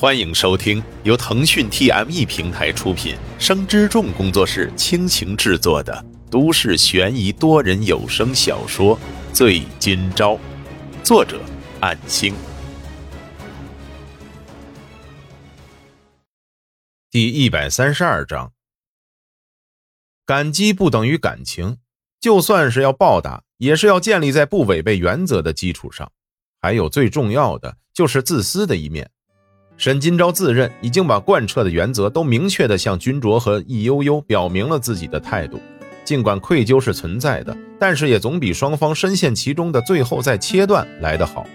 [0.00, 8.96] 欢迎收听由腾讯 TME 平台出品、生之众工作室倾情制作的都市悬疑多人有声小说
[9.34, 10.34] 《醉今朝》，
[11.02, 11.40] 作者：
[11.80, 12.32] 暗星。
[17.10, 18.52] 第一百三十二章：
[20.24, 21.78] 感激不等于感情，
[22.20, 26.12] 就算是要报答，也是要建立在不违背原则的基础上。
[26.60, 29.10] 还有最重要的，就是自私的一面。
[29.78, 35.60] 沈金钊自认已经把贯彻的原则都明确地向君卓和易悠悠表明了自己的态度，
[36.04, 41.46] 尽管愧疚是存在的，但是也总比双方深陷其中的最后再切断来得好。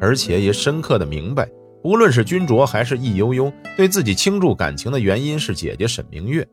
[0.00, 1.48] 而且也深刻地明白，
[1.84, 6.44] 无论是君卓还是易悠悠，对自己倾注感情的原因是姐姐沈明月，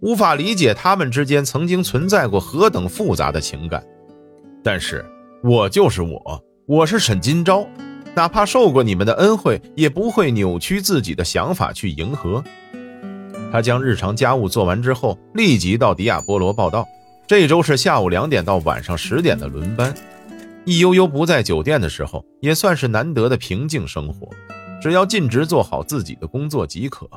[0.00, 3.84] 无法理解他们之间曾经存在过何等复杂的情感。
[4.64, 5.04] 但是
[5.44, 7.66] 我就是我，我是沈金钊。
[8.14, 12.44] 哪怕受过你们的恩惠，也不会扭曲自己的想法去迎合。
[13.50, 16.86] 他将日常家务做完之后，立即到迪亚波罗报道。
[17.26, 19.94] 这周是下午两点到晚上十点的轮班。
[20.64, 24.28] 易悠悠不在酒店的时候，也算是难得的平静生活。
[24.80, 27.08] 只要尽职做好自己的工作即可，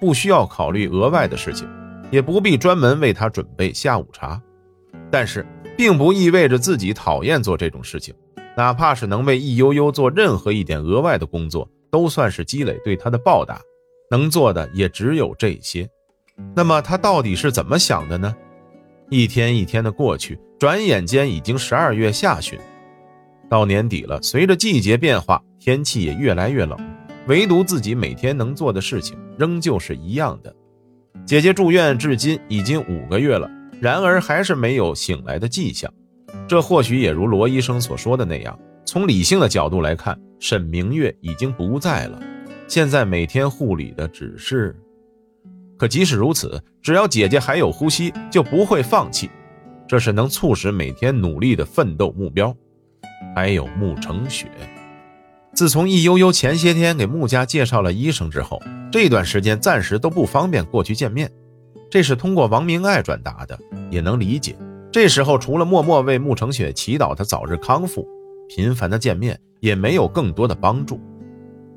[0.00, 1.66] 不需要考虑额外的事情，
[2.10, 4.40] 也不必专门为他准备下午茶。
[5.10, 8.14] 但是，并不意味着自己讨厌做这种事情。
[8.56, 13.60] 哪怕是能为易悠悠做任何一点额外的工作，都算是积累对他的报答。
[14.10, 15.88] 能做的也只有这些。
[16.54, 18.34] 那么他到底是怎么想的呢？
[19.10, 22.58] 一天一天的过去，转眼间已经十二月下旬，
[23.48, 24.20] 到年底了。
[24.22, 26.78] 随着季节变化，天气也越来越冷，
[27.26, 30.54] 唯独自己每天能做的事情仍旧是一样的。
[31.24, 35.92] 姐姐住院至今已经五个月了，然而还是没有醒来的迹象。
[36.48, 42.20] 这或许也如罗医生所说的那样，从理性的角度来看，沈明月已经不在了。
[42.68, 44.76] 现在每天护理的只是……
[45.76, 49.28] 可即使如此，只要姐姐还有呼吸，就不会放弃。
[49.86, 52.54] 这是能促使每天努力的奋斗目标。
[53.34, 54.50] 还有穆成雪，
[55.54, 58.60] 自从易悠悠前些天给穆家介绍了医生之后，
[58.90, 61.30] 这段时间暂时都不方便过去见面。
[61.90, 63.58] 这是通过王明爱转达的，
[63.90, 64.56] 也能理解。
[64.96, 68.08] 这时候，除了默默为穆成雪祈祷他早日康复，
[68.48, 70.98] 频繁的见面也没有更多的帮助。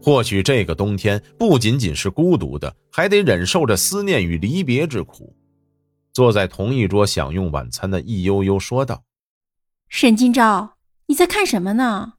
[0.02, 5.35] 或许这个冬天不仅仅是孤独的，还得忍受着思念与离别之苦。
[6.13, 9.03] 坐在同一桌享用晚餐的易悠悠说道
[9.91, 10.69] ：“沈金钊，
[11.07, 12.13] 你在看什么呢？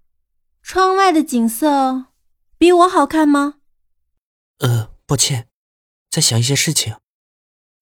[0.63, 2.09] 窗外的景色
[2.59, 3.55] 比我好看吗
[4.61, 5.49] ？”“呃，抱歉，
[6.11, 6.97] 在想一些事情。”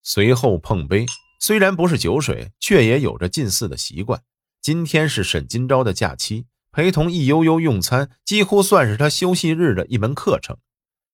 [0.05, 1.05] 随后碰杯。
[1.39, 4.23] 虽然不是酒水，却也有着近似的习惯。
[4.61, 10.57] 今天是沈金钊的假期，陪同易悠悠用餐，几乎算是他休息日的一门课程。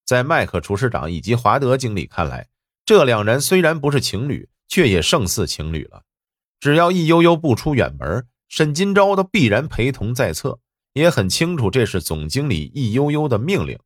[0.05, 2.49] 在麦克厨师长以及华德经理看来，
[2.85, 6.03] 这两人虽然不是情侣，却也胜似情侣了。
[6.59, 10.59] 只要易悠悠不出远门，沈金钊都必然陪同在侧。
[10.95, 13.79] 也很清楚，这是总经理易悠悠的命令。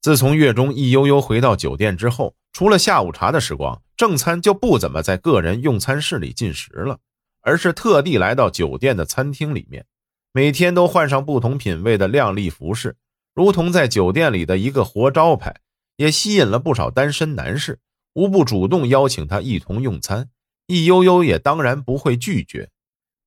[0.00, 3.82] 自从月中易悠悠回到酒店之后，除了下午茶的时光。
[3.94, 6.98] 正餐就不怎么在个人用餐室里进食了，
[7.40, 9.86] 而是特地来到酒店的餐厅里面，
[10.32, 12.96] 每天都换上不同品味的靓丽服饰，
[13.32, 15.54] 如同在酒店里的一个活招牌，
[15.98, 17.78] 也吸引了不少单身男士，
[18.14, 20.30] 无不主动邀请他一同用餐。
[20.66, 22.70] 易悠悠也当然不会拒绝，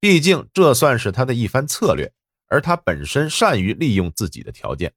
[0.02, 2.12] 毕竟这算是他的一番策略，
[2.50, 4.94] 而他本身善于利用自己的条件，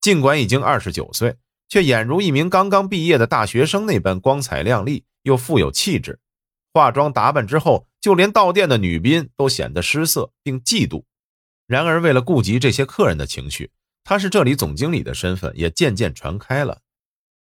[0.00, 1.36] 尽管已经二十九岁。
[1.68, 6.20] 却俨如一名刚刚毕业的大学生那般光彩亮丽，又富有气质。
[6.72, 11.04] 化妆打扮之后，就连到店的女宾都显得失色并嫉妒。
[11.66, 13.70] 然而，为了顾及这些客人的情绪，
[14.04, 16.82] 他是这里总经理的身份也渐渐传开了，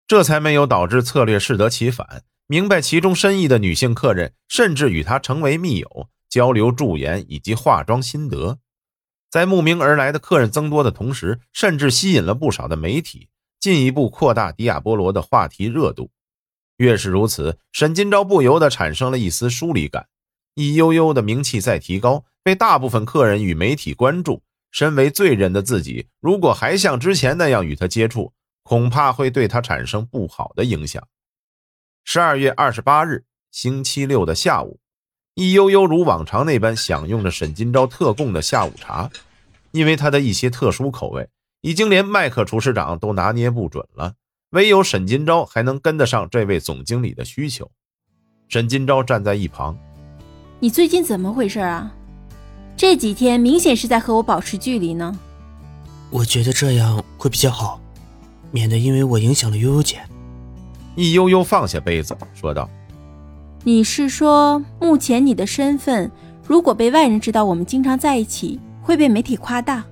[0.07, 2.23] 这才没有导致策略适得其反。
[2.47, 8.59] 明白其中深意的女性客人，甚至与他成为密友，交流驻颜以及化妆心得。
[9.29, 13.29] 在慕名而来的客人增多的同时，甚至吸引了不少的媒体。
[13.63, 16.11] 进一步扩大迪亚波罗的话题热度，
[16.76, 20.09] 越是如此，沈金钊不由得产生了一丝疏离感。
[20.55, 24.43] 易悠悠的名气在提高，被大部分客人与媒体关注。
[24.70, 28.34] 身为罪人的自己，如果还像之前那样与他接触，
[28.64, 31.02] 恐怕会对他产生不好的影响。
[32.03, 34.82] 十二月二十八日，星期六的下午，
[35.35, 39.09] 易悠悠如往常那般享用着沈金钊特供的下午茶，
[39.72, 41.29] 因为他的一些特殊口味。
[41.63, 44.15] 已经连麦克厨师长都拿捏不准了，
[44.49, 47.71] 唯有沈金钊还能跟得上这位总经理的需求。
[48.49, 49.77] 沈金钊站在一旁
[50.59, 51.95] ：“你最近怎么回事啊？
[52.75, 55.17] 这几天明显是在和我保持距离呢。”
[56.11, 57.79] 我觉得这样会比较好。
[58.51, 60.03] 免得因为我影响了悠悠姐。
[60.97, 62.69] 易悠悠放下杯子，说道
[63.63, 66.11] ：“你是说，目前你的身份，
[66.45, 69.83] 如果被外人知道我们经常在一起，会被媒体夸大，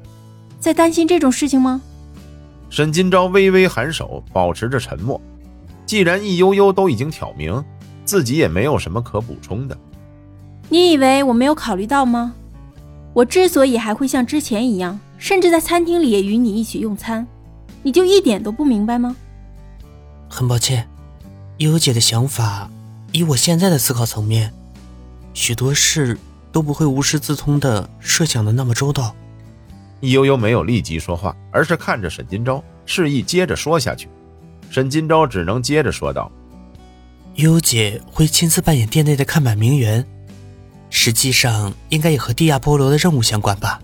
[0.62, 1.82] 在担心这种事情吗？”
[2.70, 5.20] 沈今朝微微颔首，保持着沉默。
[5.86, 7.62] 既然易悠悠都已经挑明，
[8.06, 9.78] 自己也没有什么可补充的。
[10.70, 12.34] 你以为我没有考虑到吗？
[13.14, 17.28] 我之所以还会像之前一样，甚至在餐厅里也与你一起用餐，
[17.84, 19.14] 你就一点都不明白吗？
[20.30, 20.88] 很抱歉，
[21.58, 22.70] 悠悠姐的想法，
[23.12, 24.54] 以我现在的思考层面，
[25.34, 26.18] 许多事
[26.54, 29.14] 都不会无师自通的设想的那么周到。
[30.02, 34.10] 易悠悠没有立即说话，而是看着沈金钊，示意接着说下去。
[34.70, 36.32] 沈金钊只能接着说道
[37.36, 40.06] ：“悠悠姐会亲自扮演店内的看板名媛。”
[40.90, 43.80] 实际上应该也和蒂亚波罗的任务相关吧，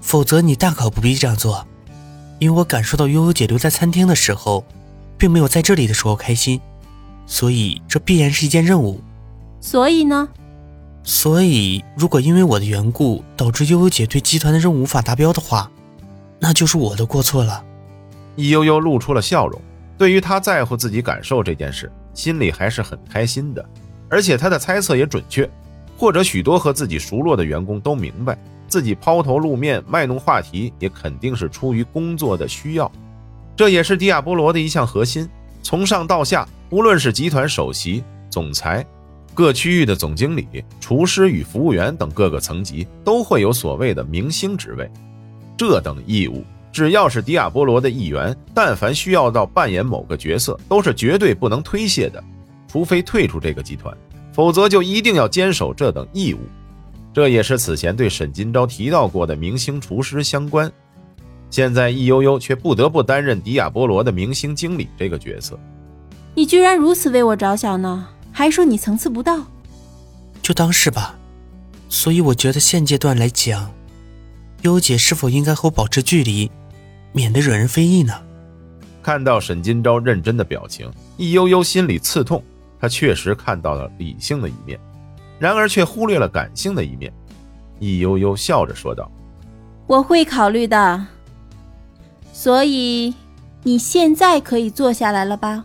[0.00, 1.66] 否则你大可不必这样做。
[2.38, 4.64] 因为我感受到悠悠姐留在餐厅的时候，
[5.18, 6.60] 并没有在这里的时候开心，
[7.26, 9.00] 所以这必然是一件任务。
[9.60, 10.28] 所以呢？
[11.06, 15.70] 所以如果因为我的缘故导致悠悠姐对集团的任务无法达标的话，
[16.40, 17.64] 那就是我的过错了。
[18.34, 19.60] 易悠悠露出了笑容，
[19.96, 23.64] 对于他在乎自己感受这件事，心里还是很开心的，
[24.10, 25.48] 而且他的猜测也准确。
[25.96, 28.36] 或者许多和自己熟络的员工都明白，
[28.66, 32.90] 自己抛头露面卖弄话题，也肯定是出于工作的需要。
[33.54, 35.28] 这也是迪亚波罗的一项核心。
[35.62, 38.84] 从上到下，无论是集团首席、总裁、
[39.36, 44.90] 各区域的总经理、厨师与服务员等各个层级，都会有所谓的明星职位。
[45.58, 46.42] 这等义务，
[46.72, 52.24] 只要是迪亚波罗的一员，但凡需要到扮演某个角色，都是绝对不能推卸的，
[52.66, 53.94] 除非退出这个集团。
[54.32, 56.38] 否则就一定要坚守这等义务，
[57.12, 60.72] 这也是此前对沈金钊提到过的明星厨师相关。
[61.50, 65.60] 现在易悠悠却不得不担任迪亚波罗的明星经理这个角色。
[66.34, 68.08] 你居然如此为我着想呢？
[68.36, 69.46] 还说你层次不到？
[70.42, 71.16] 就当是吧。
[71.88, 73.72] 所以我觉得现阶段来讲，
[74.60, 76.50] 优姐是否应该和我保持距离，
[77.12, 78.12] 免得惹人非议呢？
[79.02, 82.44] 看到沈金钊认真的表情，易悠悠心里刺痛。
[82.78, 84.78] 他确实看到了理性的一面，
[85.38, 87.10] 然而却忽略了感性的一面。
[87.80, 89.10] 易悠悠笑着说道
[89.88, 91.06] ：“我会考虑的。
[92.34, 93.14] 所以
[93.62, 95.64] 你现在可以坐下来了吧？”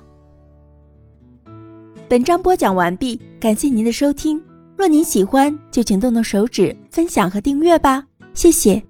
[2.11, 4.37] 本章播讲完毕，感谢您的收听。
[4.75, 8.83] 若您喜欢，就请动动手指分享和订阅吧，谢谢。